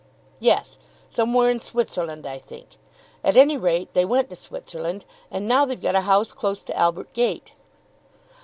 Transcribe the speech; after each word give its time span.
"Yes, 0.39 0.79
somewhere 1.11 1.51
in 1.51 1.59
Switzerland, 1.59 2.25
I 2.25 2.39
think. 2.39 2.69
At 3.23 3.37
any 3.37 3.55
rate 3.55 3.93
they 3.93 4.03
went 4.03 4.31
to 4.31 4.35
Switzerland, 4.35 5.05
and 5.29 5.47
now 5.47 5.63
they've 5.63 5.79
got 5.79 5.93
a 5.93 6.01
house 6.01 6.31
close 6.31 6.63
to 6.63 6.75
Albert 6.75 7.13
Gate." 7.13 7.51